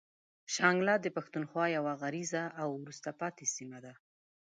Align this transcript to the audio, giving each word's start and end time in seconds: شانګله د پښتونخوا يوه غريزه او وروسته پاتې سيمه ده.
شانګله 0.53 0.95
د 1.01 1.05
پښتونخوا 1.15 1.65
يوه 1.77 1.93
غريزه 2.01 2.43
او 2.61 2.69
وروسته 2.83 3.09
پاتې 3.21 3.45
سيمه 3.55 3.79
ده. 3.85 3.93